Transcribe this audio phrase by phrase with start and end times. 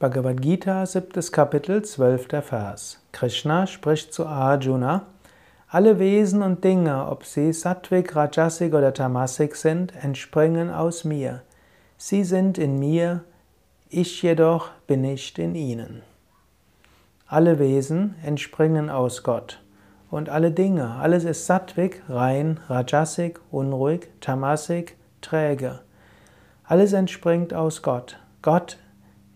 [0.00, 3.00] Bhagavad Gita, siebtes Kapitel, zwölfter Vers.
[3.10, 5.06] Krishna spricht zu Arjuna,
[5.68, 11.42] alle Wesen und Dinge, ob sie Sattvik, Rajasik oder Tamasik sind, entspringen aus mir.
[11.96, 13.24] Sie sind in mir,
[13.88, 16.02] ich jedoch bin nicht in ihnen.
[17.26, 19.60] Alle Wesen entspringen aus Gott.
[20.12, 25.80] Und alle Dinge, alles ist Sattvik, rein, Rajasik, unruhig, Tamasik, träge.
[26.62, 28.20] Alles entspringt aus Gott.
[28.42, 28.78] Gott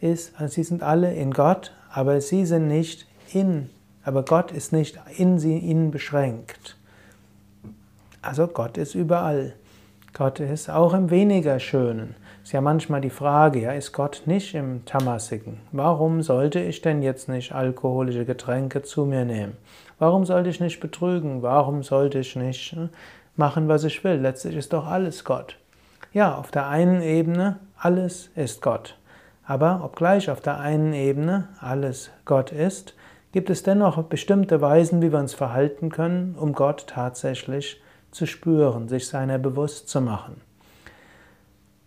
[0.00, 3.70] ist, also sie sind alle in Gott, aber sie sind nicht in,
[4.04, 6.76] aber Gott ist nicht in sie, ihnen beschränkt.
[8.22, 9.54] Also Gott ist überall.
[10.12, 12.14] Gott ist auch im weniger Schönen.
[12.42, 15.58] Ist ja manchmal die Frage, ja, ist Gott nicht im Tamasigen?
[15.72, 19.56] Warum sollte ich denn jetzt nicht alkoholische Getränke zu mir nehmen?
[19.98, 21.42] Warum sollte ich nicht betrügen?
[21.42, 22.88] Warum sollte ich nicht hm,
[23.36, 24.14] machen, was ich will?
[24.14, 25.58] Letztlich ist doch alles Gott.
[26.12, 28.96] Ja, auf der einen Ebene, alles ist Gott.
[29.50, 32.94] Aber obgleich auf der einen Ebene alles Gott ist,
[33.32, 38.88] gibt es dennoch bestimmte Weisen, wie wir uns verhalten können, um Gott tatsächlich zu spüren,
[38.88, 40.40] sich seiner bewusst zu machen.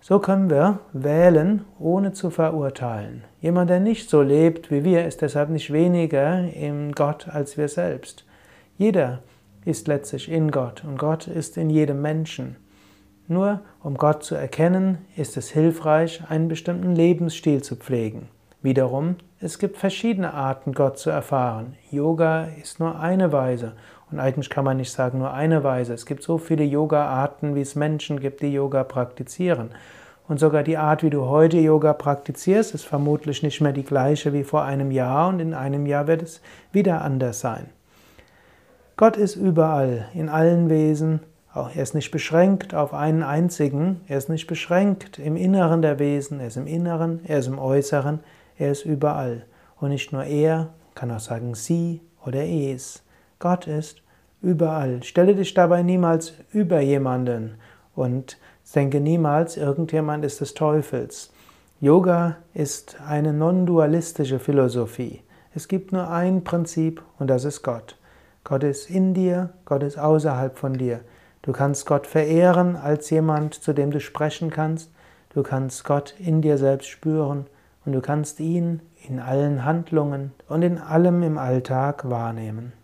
[0.00, 3.24] So können wir wählen, ohne zu verurteilen.
[3.40, 7.66] Jemand, der nicht so lebt wie wir, ist deshalb nicht weniger in Gott als wir
[7.66, 8.24] selbst.
[8.76, 9.18] Jeder
[9.64, 12.54] ist letztlich in Gott und Gott ist in jedem Menschen.
[13.28, 18.28] Nur um Gott zu erkennen, ist es hilfreich, einen bestimmten Lebensstil zu pflegen.
[18.62, 21.76] Wiederum, es gibt verschiedene Arten, Gott zu erfahren.
[21.90, 23.74] Yoga ist nur eine Weise.
[24.10, 25.92] Und eigentlich kann man nicht sagen nur eine Weise.
[25.92, 29.70] Es gibt so viele Yoga-Arten, wie es Menschen gibt, die Yoga praktizieren.
[30.26, 34.32] Und sogar die Art, wie du heute Yoga praktizierst, ist vermutlich nicht mehr die gleiche
[34.32, 36.40] wie vor einem Jahr und in einem Jahr wird es
[36.72, 37.68] wieder anders sein.
[38.96, 41.20] Gott ist überall, in allen Wesen
[41.66, 46.40] er ist nicht beschränkt auf einen einzigen, er ist nicht beschränkt im Inneren der Wesen,
[46.40, 48.20] er ist im Inneren, er ist im Äußeren,
[48.56, 49.44] er ist überall.
[49.80, 53.02] Und nicht nur er, kann auch sagen sie oder es.
[53.38, 54.02] Gott ist
[54.42, 55.02] überall.
[55.02, 57.54] Stelle dich dabei niemals über jemanden
[57.94, 58.38] und
[58.74, 61.32] denke niemals, irgendjemand ist des Teufels.
[61.80, 65.22] Yoga ist eine non-dualistische Philosophie.
[65.54, 67.96] Es gibt nur ein Prinzip und das ist Gott.
[68.44, 71.00] Gott ist in dir, Gott ist außerhalb von dir.
[71.48, 74.90] Du kannst Gott verehren als jemand, zu dem du sprechen kannst.
[75.30, 77.46] Du kannst Gott in dir selbst spüren
[77.86, 82.74] und du kannst ihn in allen Handlungen und in allem im Alltag wahrnehmen.